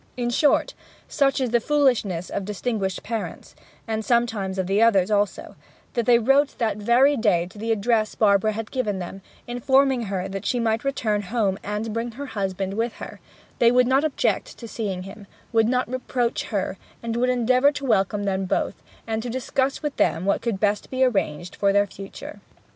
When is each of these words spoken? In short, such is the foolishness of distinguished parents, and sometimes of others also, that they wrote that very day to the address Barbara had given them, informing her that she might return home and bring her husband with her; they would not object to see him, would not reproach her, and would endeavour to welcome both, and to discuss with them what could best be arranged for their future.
In 0.17 0.31
short, 0.31 0.73
such 1.07 1.39
is 1.39 1.51
the 1.51 1.59
foolishness 1.59 2.31
of 2.31 2.43
distinguished 2.43 3.03
parents, 3.03 3.55
and 3.87 4.03
sometimes 4.03 4.57
of 4.57 4.67
others 4.71 5.11
also, 5.11 5.55
that 5.93 6.07
they 6.07 6.17
wrote 6.17 6.57
that 6.57 6.77
very 6.77 7.15
day 7.15 7.45
to 7.45 7.59
the 7.59 7.71
address 7.71 8.15
Barbara 8.15 8.53
had 8.53 8.71
given 8.71 8.97
them, 8.97 9.21
informing 9.45 10.05
her 10.05 10.27
that 10.27 10.43
she 10.43 10.59
might 10.59 10.83
return 10.83 11.21
home 11.21 11.59
and 11.61 11.93
bring 11.93 12.13
her 12.13 12.25
husband 12.25 12.73
with 12.73 12.93
her; 12.93 13.19
they 13.59 13.71
would 13.71 13.85
not 13.85 14.03
object 14.03 14.57
to 14.57 14.67
see 14.67 14.91
him, 14.91 15.27
would 15.53 15.67
not 15.67 15.87
reproach 15.87 16.45
her, 16.45 16.77
and 17.03 17.15
would 17.15 17.29
endeavour 17.29 17.71
to 17.73 17.85
welcome 17.85 18.23
both, 18.45 18.81
and 19.05 19.21
to 19.21 19.29
discuss 19.29 19.83
with 19.83 19.95
them 19.97 20.25
what 20.25 20.41
could 20.41 20.59
best 20.59 20.89
be 20.89 21.03
arranged 21.03 21.55
for 21.55 21.71
their 21.71 21.85
future. 21.85 22.39